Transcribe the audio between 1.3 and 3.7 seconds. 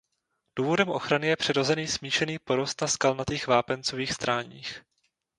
přirozený smíšený porost na skalnatých